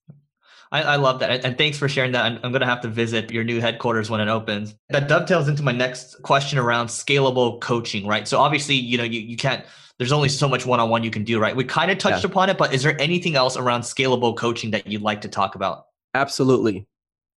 [0.72, 1.46] I, I, love that.
[1.46, 2.26] And thanks for sharing that.
[2.26, 4.76] I'm, I'm going to have to visit your new headquarters when it opens.
[4.90, 8.28] That dovetails into my next question around scalable coaching, right?
[8.28, 9.64] So obviously, you know, you, you can't,
[9.98, 11.56] there's only so much one-on-one you can do, right?
[11.56, 12.30] We kind of touched yeah.
[12.30, 15.56] upon it, but is there anything else around scalable coaching that you'd like to talk
[15.56, 15.86] about?
[16.14, 16.88] Absolutely.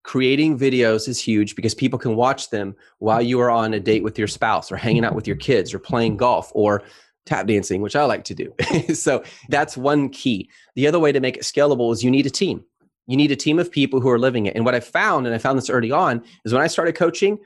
[0.03, 4.03] Creating videos is huge because people can watch them while you are on a date
[4.03, 6.83] with your spouse or hanging out with your kids or playing golf or
[7.25, 8.53] tap dancing, which I like to do.
[8.95, 10.49] so that's one key.
[10.75, 12.63] The other way to make it scalable is you need a team.
[13.07, 14.55] You need a team of people who are living it.
[14.55, 17.39] And what I found, and I found this early on, is when I started coaching,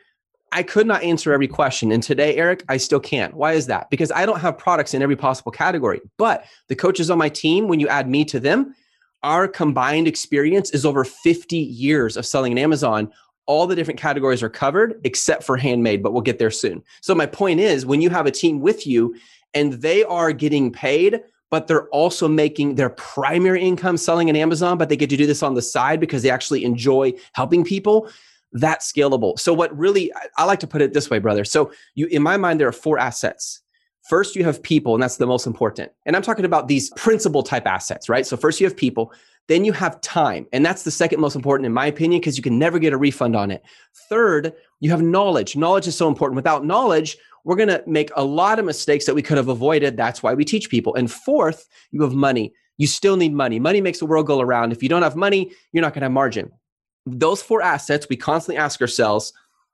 [0.51, 1.91] I could not answer every question.
[1.91, 3.33] And today, Eric, I still can't.
[3.35, 3.89] Why is that?
[3.89, 6.01] Because I don't have products in every possible category.
[6.17, 8.75] But the coaches on my team, when you add me to them,
[9.23, 13.11] our combined experience is over 50 years of selling in Amazon.
[13.45, 16.83] All the different categories are covered except for handmade, but we'll get there soon.
[17.01, 19.15] So, my point is when you have a team with you
[19.53, 21.21] and they are getting paid
[21.51, 25.27] but they're also making their primary income selling in Amazon, but they get to do
[25.27, 28.09] this on the side because they actually enjoy helping people.
[28.53, 29.37] That's scalable.
[29.37, 31.45] So, what really, I like to put it this way, brother.
[31.45, 33.61] So, you, in my mind, there are four assets.
[34.09, 35.91] First, you have people, and that's the most important.
[36.05, 38.25] And I'm talking about these principal type assets, right?
[38.25, 39.13] So, first, you have people.
[39.47, 40.47] Then you have time.
[40.53, 42.97] And that's the second most important, in my opinion, because you can never get a
[42.97, 43.63] refund on it.
[44.09, 45.55] Third, you have knowledge.
[45.55, 46.35] Knowledge is so important.
[46.35, 49.97] Without knowledge, we're going to make a lot of mistakes that we could have avoided.
[49.97, 50.95] That's why we teach people.
[50.95, 52.53] And fourth, you have money.
[52.77, 53.59] You still need money.
[53.59, 54.71] Money makes the world go around.
[54.71, 56.51] If you don't have money, you're not going to have margin.
[57.05, 59.33] Those four assets, we constantly ask ourselves,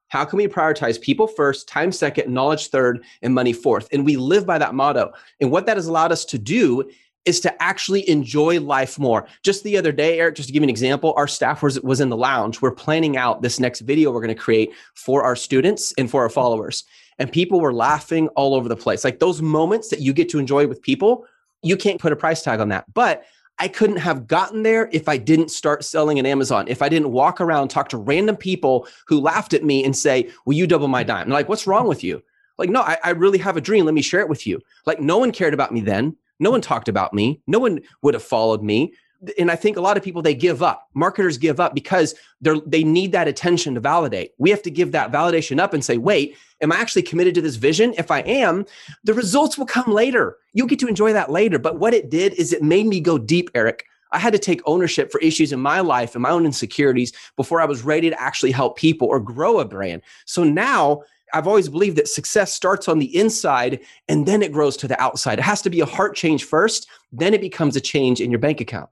[0.10, 3.90] how can we prioritize people first, time second, knowledge third, and money fourth?
[3.92, 5.12] And we live by that motto.
[5.42, 6.90] And what that has allowed us to do
[7.28, 9.28] is to actually enjoy life more.
[9.44, 12.00] Just the other day, Eric, just to give you an example, our staff was, was
[12.02, 12.62] in the lounge.
[12.62, 16.24] We're planning out this next video we're going to create for our students and for
[16.24, 16.84] our followers
[17.20, 19.04] and people were laughing all over the place.
[19.04, 21.26] Like those moments that you get to enjoy with people,
[21.64, 22.86] you can't put a price tag on that.
[22.94, 23.26] But
[23.60, 26.68] I couldn't have gotten there if I didn't start selling in Amazon.
[26.68, 30.30] If I didn't walk around, talk to random people who laughed at me and say,
[30.46, 31.24] Will you double my dime?
[31.24, 32.22] And like, what's wrong with you?
[32.60, 33.86] Like, no, I, I really have a dream.
[33.86, 34.62] Let me share it with you.
[34.86, 36.16] Like, no one cared about me then.
[36.40, 37.42] No one talked about me.
[37.48, 38.94] No one would have followed me.
[39.40, 40.90] and I think a lot of people they give up.
[40.94, 44.34] Marketers give up because they're they need that attention to validate.
[44.38, 47.42] We have to give that validation up and say, "Wait, am I actually committed to
[47.42, 47.96] this vision?
[47.98, 48.66] If I am,
[49.04, 50.38] the results will come later.
[50.54, 53.18] You'll get to enjoy that later." But what it did is it made me go
[53.18, 53.86] deep, Eric.
[54.12, 57.60] I had to take ownership for issues in my life and my own insecurities before
[57.60, 60.02] I was ready to actually help people or grow a brand.
[60.26, 61.02] So now
[61.34, 65.00] I've always believed that success starts on the inside and then it grows to the
[65.02, 65.40] outside.
[65.40, 68.40] It has to be a heart change first, then it becomes a change in your
[68.40, 68.90] bank account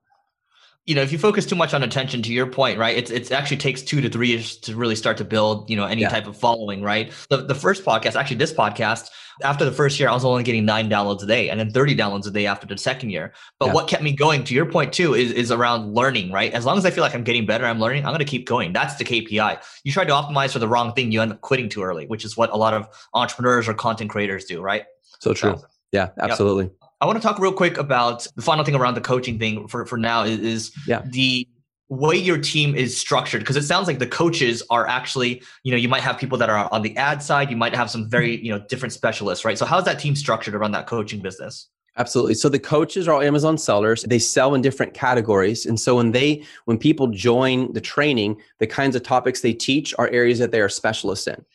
[0.86, 2.96] you know, if you focus too much on attention, to your point, right?
[2.96, 5.86] It's it actually takes two to three years to really start to build, you know,
[5.86, 6.10] any yeah.
[6.10, 7.12] type of following, right?
[7.30, 9.10] The the first podcast, actually, this podcast,
[9.44, 11.96] after the first year, I was only getting nine downloads a day, and then thirty
[11.96, 13.34] downloads a day after the second year.
[13.60, 13.74] But yeah.
[13.74, 16.54] what kept me going, to your point too, is is around learning, right?
[16.54, 18.48] As long as I feel like I'm getting better, I'm learning, I'm going to keep
[18.48, 18.72] going.
[18.72, 19.64] That's the KPI.
[19.84, 22.24] You try to optimize for the wrong thing, you end up quitting too early, which
[22.24, 24.86] is what a lot of entrepreneurs or content creators do, right?
[25.20, 25.58] So true.
[25.58, 26.66] So, yeah, absolutely.
[26.66, 26.85] Yep.
[27.02, 29.86] I want to talk real quick about the final thing around the coaching thing for,
[29.86, 31.02] for now is, is yeah.
[31.06, 31.48] the
[31.90, 35.78] way your team is structured because it sounds like the coaches are actually you know
[35.78, 38.44] you might have people that are on the ad side you might have some very
[38.44, 42.34] you know different specialists right so how's that team structured around that coaching business Absolutely.
[42.34, 44.04] So the coaches are all Amazon sellers.
[44.04, 45.66] They sell in different categories.
[45.66, 49.96] And so when they when people join the training, the kinds of topics they teach
[49.98, 51.46] are areas that they are specialists in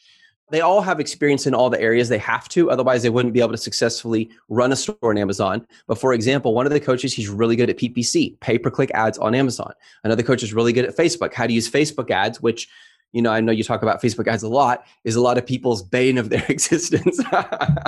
[0.50, 3.40] they all have experience in all the areas they have to otherwise they wouldn't be
[3.40, 5.66] able to successfully run a store on amazon.
[5.86, 8.90] But for example one of the coaches he's really good at ppc pay per click
[8.92, 9.72] ads on amazon.
[10.04, 11.34] Another coach is really good at facebook.
[11.34, 12.68] How to use facebook ads which
[13.12, 15.46] you know i know you talk about facebook ads a lot is a lot of
[15.46, 17.20] people's bane of their existence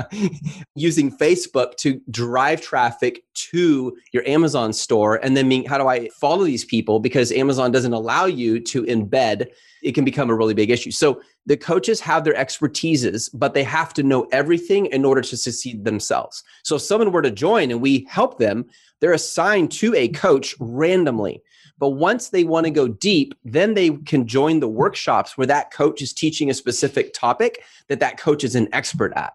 [0.75, 6.09] using facebook to drive traffic to your amazon store and then being how do i
[6.11, 9.49] follow these people because amazon doesn't allow you to embed
[9.83, 13.65] it can become a really big issue so the coaches have their expertises, but they
[13.65, 16.45] have to know everything in order to succeed themselves.
[16.63, 18.67] So if someone were to join and we help them,
[19.01, 21.43] they're assigned to a coach randomly.
[21.83, 25.73] But once they want to go deep, then they can join the workshops where that
[25.73, 29.33] coach is teaching a specific topic that that coach is an expert at.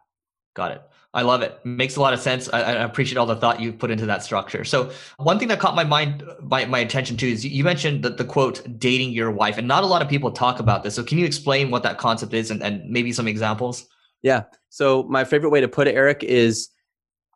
[0.53, 0.81] Got it.
[1.13, 1.59] I love it.
[1.65, 2.47] Makes a lot of sense.
[2.53, 4.63] I, I, appreciate all the thought you put into that structure.
[4.63, 8.15] So one thing that caught my mind, my, my attention too, is you mentioned that
[8.15, 10.95] the quote, dating your wife, and not a lot of people talk about this.
[10.95, 13.87] So can you explain what that concept is and, and maybe some examples?
[14.21, 14.43] Yeah.
[14.69, 16.69] So my favorite way to put it, Eric, is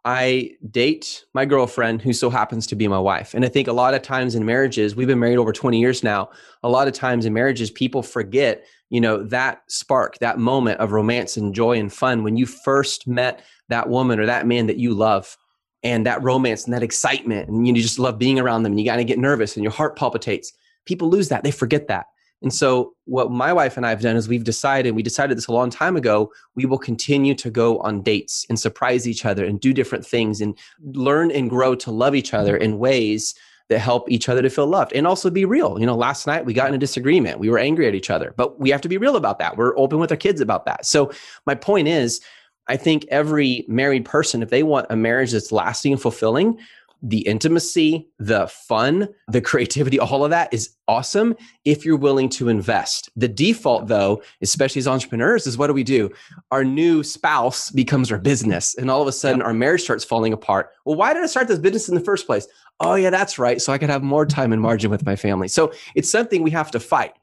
[0.04, 3.34] I date my girlfriend who so happens to be my wife.
[3.36, 6.04] And I think a lot of times in marriages, we've been married over 20 years
[6.04, 6.30] now.
[6.64, 10.92] A lot of times in marriages, people forget, you know, that spark, that moment of
[10.92, 14.78] romance and joy and fun when you first met that woman or that man that
[14.78, 15.38] you love
[15.84, 18.86] and that romance and that excitement and you just love being around them and you
[18.86, 20.54] got to get nervous and your heart palpitates
[20.86, 22.08] people lose that they forget that
[22.42, 25.48] and so what my wife and i have done is we've decided we decided this
[25.48, 29.46] a long time ago we will continue to go on dates and surprise each other
[29.46, 30.58] and do different things and
[30.94, 33.36] learn and grow to love each other in ways
[33.72, 35.80] that help each other to feel loved and also be real.
[35.80, 37.40] You know, last night we got in a disagreement.
[37.40, 39.56] We were angry at each other, but we have to be real about that.
[39.56, 40.86] We're open with our kids about that.
[40.86, 41.10] So
[41.46, 42.20] my point is
[42.68, 46.60] I think every married person, if they want a marriage that's lasting and fulfilling,
[47.02, 51.36] the intimacy, the fun, the creativity, all of that is awesome
[51.66, 53.10] if you're willing to invest.
[53.16, 56.12] The default, though, especially as entrepreneurs, is what do we do?
[56.52, 59.48] Our new spouse becomes our business, and all of a sudden yep.
[59.48, 60.72] our marriage starts falling apart.
[60.86, 62.48] Well, why did I start this business in the first place?
[62.80, 63.62] Oh, yeah, that's right.
[63.62, 65.48] So I could have more time and margin with my family.
[65.48, 67.14] So it's something we have to fight.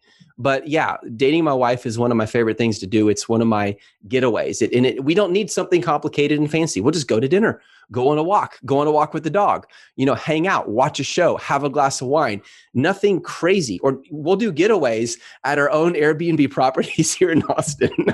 [0.41, 3.09] But yeah, dating my wife is one of my favorite things to do.
[3.09, 4.63] It's one of my getaways.
[4.63, 6.81] It, and it, we don't need something complicated and fancy.
[6.81, 7.61] We'll just go to dinner,
[7.91, 10.69] go on a walk, go on a walk with the dog, you know, hang out,
[10.69, 12.43] watch a show, have a glass of wine.
[12.75, 13.79] Nothing crazy.
[13.81, 17.91] Or we'll do getaways at our own Airbnb properties here in Austin.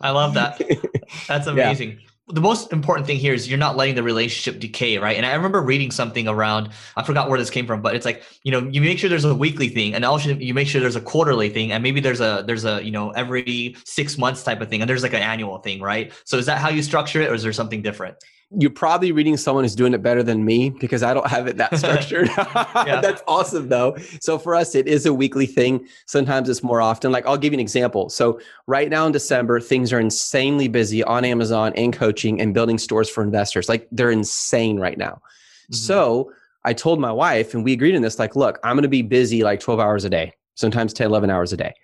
[0.00, 0.60] I love that.
[1.28, 1.90] That's amazing.
[1.92, 5.16] Yeah the most important thing here is you're not letting the relationship decay, right?
[5.16, 8.22] And I remember reading something around, I forgot where this came from, but it's like,
[8.44, 10.96] you know, you make sure there's a weekly thing and also you make sure there's
[10.96, 14.60] a quarterly thing and maybe there's a, there's a, you know, every six months type
[14.60, 16.12] of thing and there's like an annual thing, right?
[16.24, 18.16] So is that how you structure it or is there something different?
[18.58, 21.56] You're probably reading someone who's doing it better than me because I don't have it
[21.58, 22.28] that structured.
[22.36, 23.96] That's awesome though.
[24.20, 25.86] So for us, it is a weekly thing.
[26.06, 27.12] Sometimes it's more often.
[27.12, 28.08] Like I'll give you an example.
[28.08, 32.78] So right now in December, things are insanely busy on Amazon and coaching and building
[32.78, 33.68] stores for investors.
[33.68, 35.22] Like they're insane right now.
[35.64, 35.74] Mm-hmm.
[35.74, 36.32] So
[36.64, 39.02] I told my wife and we agreed on this, like, look, I'm going to be
[39.02, 41.74] busy like 12 hours a day, sometimes 10, 11 hours a day.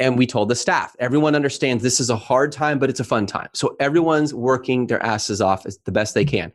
[0.00, 3.04] And we told the staff, everyone understands this is a hard time, but it's a
[3.04, 3.50] fun time.
[3.52, 6.52] So everyone's working their asses off as the best they can.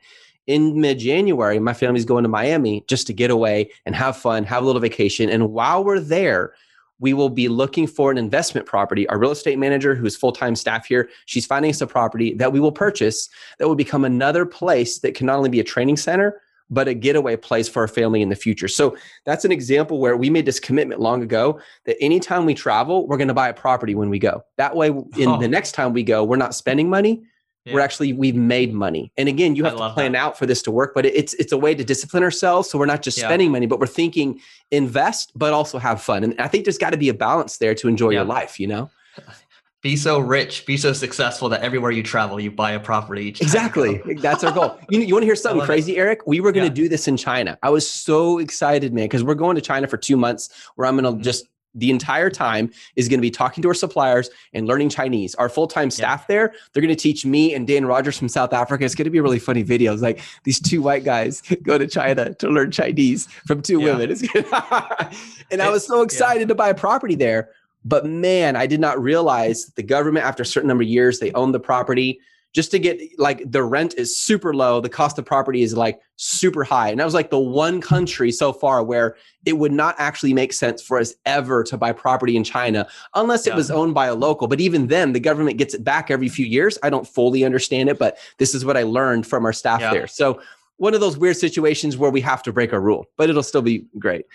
[0.48, 4.44] In mid January, my family's going to Miami just to get away and have fun,
[4.44, 5.30] have a little vacation.
[5.30, 6.54] And while we're there,
[7.00, 9.08] we will be looking for an investment property.
[9.10, 12.52] Our real estate manager, who's full time staff here, she's finding us a property that
[12.52, 13.30] we will purchase
[13.60, 16.94] that will become another place that can not only be a training center, but a
[16.94, 18.68] getaway place for our family in the future.
[18.68, 23.08] So that's an example where we made this commitment long ago that anytime we travel,
[23.08, 24.44] we're going to buy a property when we go.
[24.58, 25.40] That way, in oh.
[25.40, 27.24] the next time we go, we're not spending money.
[27.66, 27.74] Yeah.
[27.74, 29.12] We're actually we've made money.
[29.18, 30.20] And again, you have to plan that.
[30.20, 32.70] out for this to work, but it's it's a way to discipline ourselves.
[32.70, 33.26] So we're not just yeah.
[33.26, 36.24] spending money, but we're thinking invest, but also have fun.
[36.24, 38.20] And I think there's got to be a balance there to enjoy yeah.
[38.20, 38.60] your life.
[38.60, 38.92] You know
[39.86, 43.28] be so rich, be so successful that everywhere you travel, you buy a property.
[43.28, 44.02] exactly.
[44.16, 44.80] That's our goal.
[44.90, 46.00] You, you want to hear something crazy, it.
[46.00, 46.22] Eric?
[46.26, 46.86] We were going to yeah.
[46.86, 47.56] do this in China.
[47.62, 50.96] I was so excited, man, because we're going to China for two months where I'm
[50.96, 51.22] going to mm-hmm.
[51.22, 51.46] just
[51.76, 55.36] the entire time is going to be talking to our suppliers and learning Chinese.
[55.36, 56.36] Our full time staff yeah.
[56.36, 58.86] there, they're going to teach me and Dan Rogers from South Africa.
[58.86, 59.94] It's going to be a really funny video.
[59.94, 63.96] It's like these two white guys go to China to learn Chinese from two yeah.
[63.96, 64.18] women.
[65.52, 66.48] and I was so excited yeah.
[66.48, 67.52] to buy a property there.
[67.86, 71.20] But man, I did not realize that the government, after a certain number of years,
[71.20, 72.20] they own the property.
[72.52, 76.00] Just to get like the rent is super low, the cost of property is like
[76.16, 76.90] super high.
[76.90, 80.54] And that was like the one country so far where it would not actually make
[80.54, 84.16] sense for us ever to buy property in China unless it was owned by a
[84.16, 84.48] local.
[84.48, 86.80] But even then, the government gets it back every few years.
[86.82, 89.92] I don't fully understand it, but this is what I learned from our staff yeah.
[89.92, 90.08] there.
[90.08, 90.42] So,
[90.78, 93.62] one of those weird situations where we have to break our rule, but it'll still
[93.62, 94.26] be great.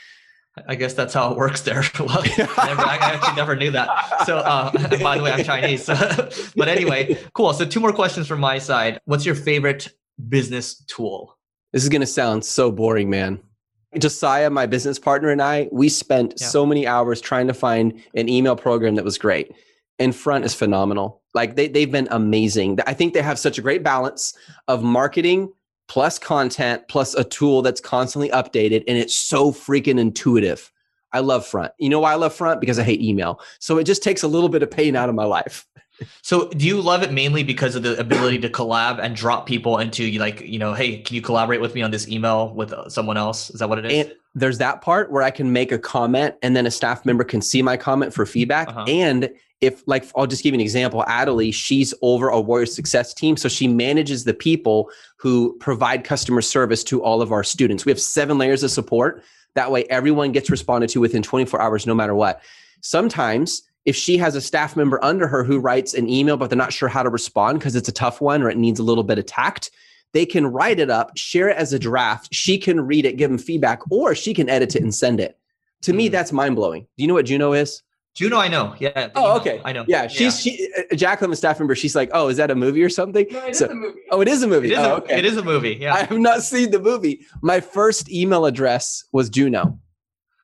[0.66, 1.84] I guess that's how it works there.
[2.00, 4.24] well, never, I actually never knew that.
[4.26, 4.70] So, uh,
[5.02, 5.86] by the way, I'm Chinese.
[5.86, 7.52] but anyway, cool.
[7.52, 9.00] So, two more questions from my side.
[9.04, 9.88] What's your favorite
[10.28, 11.36] business tool?
[11.72, 13.40] This is going to sound so boring, man.
[13.98, 16.46] Josiah, my business partner, and I, we spent yeah.
[16.46, 19.52] so many hours trying to find an email program that was great.
[19.98, 21.22] And Front is phenomenal.
[21.34, 22.78] Like they, they've been amazing.
[22.86, 24.36] I think they have such a great balance
[24.68, 25.52] of marketing
[25.90, 30.70] plus content plus a tool that's constantly updated and it's so freaking intuitive.
[31.12, 31.72] I love front.
[31.79, 32.61] You know why I love front?
[32.61, 33.40] Because I hate email.
[33.59, 35.66] So it just takes a little bit of pain out of my life.
[36.22, 39.76] So do you love it mainly because of the ability to collab and drop people
[39.76, 42.88] into like, you know, hey, can you collaborate with me on this email with uh,
[42.88, 43.50] someone else?
[43.50, 44.07] Is that what it is?
[44.07, 47.22] And there's that part where I can make a comment and then a staff member
[47.22, 48.68] can see my comment for feedback.
[48.68, 48.87] Uh-huh.
[48.88, 49.29] And
[49.60, 53.36] if like I'll just give you an example, Adelie, she's over a Warrior Success team,
[53.36, 57.84] so she manages the people who provide customer service to all of our students.
[57.84, 59.22] We have seven layers of support.
[59.54, 62.42] That way, everyone gets responded to within 24 hours, no matter what.
[62.80, 66.56] Sometimes, if she has a staff member under her who writes an email, but they're
[66.56, 69.04] not sure how to respond because it's a tough one or it needs a little
[69.04, 69.70] bit of tact,
[70.12, 72.28] they can write it up, share it as a draft.
[72.32, 75.38] She can read it, give them feedback, or she can edit it and send it.
[75.82, 76.12] To me, mm.
[76.12, 76.82] that's mind blowing.
[76.96, 77.82] Do you know what Juno is?
[78.14, 78.74] Juno, I know.
[78.78, 79.10] Yeah.
[79.14, 79.60] Oh, okay.
[79.64, 79.84] I know.
[79.86, 80.52] Yeah, she's yeah.
[80.52, 81.74] she uh, Jacqueline, the staff member.
[81.74, 84.00] She's like, "Oh, is that a movie or something?" No, it so, is a movie.
[84.10, 84.68] Oh, it is a movie.
[84.68, 85.18] It is, oh, a, okay.
[85.18, 85.78] it is a movie.
[85.80, 85.94] Yeah.
[85.94, 87.24] I have not seen the movie.
[87.40, 89.78] My first email address was Juno.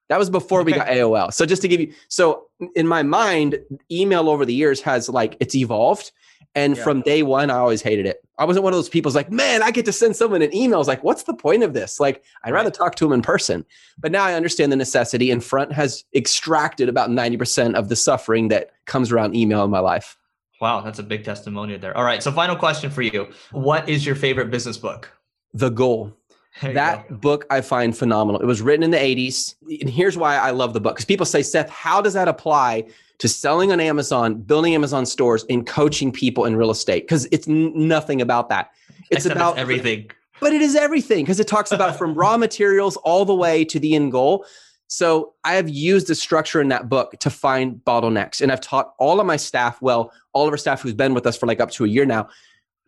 [0.08, 0.66] That was before okay.
[0.66, 1.32] we got AOL.
[1.32, 3.58] So just to give you, so in my mind,
[3.90, 6.12] email over the years has like it's evolved,
[6.56, 6.82] and yeah.
[6.82, 8.24] from day one, I always hated it.
[8.38, 10.76] I wasn't one of those people like, man, I get to send someone an email.
[10.76, 12.00] I was like, what's the point of this?
[12.00, 13.64] Like, I'd rather talk to them in person.
[13.98, 18.48] But now I understand the necessity, and Front has extracted about 90% of the suffering
[18.48, 20.16] that comes around email in my life.
[20.60, 21.96] Wow, that's a big testimonial there.
[21.96, 22.22] All right.
[22.22, 25.10] So, final question for you What is your favorite business book?
[25.52, 26.16] The Goal.
[26.62, 27.16] That go.
[27.16, 28.40] book I find phenomenal.
[28.40, 29.54] It was written in the 80s.
[29.80, 30.96] And here's why I love the book.
[30.96, 32.86] Because people say, Seth, how does that apply
[33.18, 37.48] to selling on Amazon, building Amazon stores, and coaching people in real estate because it's
[37.48, 38.72] n- nothing about that.
[39.10, 40.10] It's Except about it's everything.
[40.40, 43.80] But it is everything because it talks about from raw materials all the way to
[43.80, 44.44] the end goal.
[44.88, 48.40] So I have used the structure in that book to find bottlenecks.
[48.40, 51.26] And I've taught all of my staff, well, all of our staff who's been with
[51.26, 52.28] us for like up to a year now,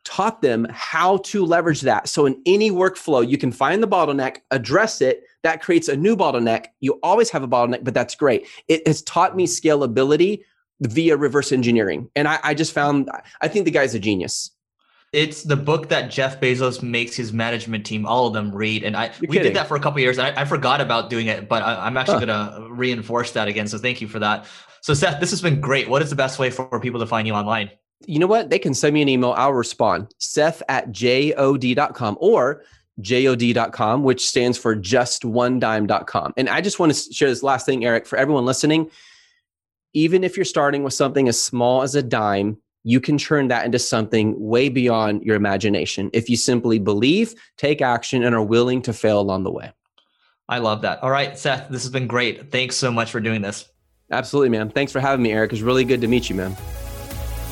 [0.09, 2.09] taught them how to leverage that.
[2.09, 6.17] So in any workflow, you can find the bottleneck, address it, that creates a new
[6.17, 6.69] bottleneck.
[6.81, 8.47] You always have a bottleneck, but that's great.
[8.69, 10.45] It has taught me scalability
[10.81, 12.09] via reverse engineering.
[12.17, 13.11] And I, I just found,
[13.43, 14.51] I think the guy's a genius.
[15.13, 18.85] It's the book that Jeff Bezos makes his management team, all of them read.
[18.85, 19.43] And I You're we kidding.
[19.43, 20.19] did that for a couple years.
[20.19, 22.27] I, I, forgot about doing it, but I, am actually huh.
[22.27, 23.67] going to reinforce that again.
[23.67, 24.47] So thank you for that.
[24.81, 25.89] So Seth, this has been great.
[25.89, 27.71] What is the best way for people to find you online?
[28.07, 28.51] You know what?
[28.51, 29.35] They can send me an email.
[29.37, 30.15] I'll respond.
[30.19, 32.65] Seth at jod.com or
[33.01, 36.35] jod.com, which stands for justonedime.com.
[36.37, 38.91] And I just want to share this last thing, Eric, for everyone listening.
[39.95, 43.65] Even if you're starting with something as small as a dime, you can turn that
[43.65, 48.81] into something way beyond your imagination if you simply believe, take action, and are willing
[48.83, 49.73] to fail along the way.
[50.49, 51.03] I love that.
[51.03, 52.51] All right, Seth, this has been great.
[52.51, 53.69] Thanks so much for doing this.
[54.11, 54.71] Absolutely, man.
[54.71, 55.53] Thanks for having me, Eric.
[55.53, 56.57] It's really good to meet you, man.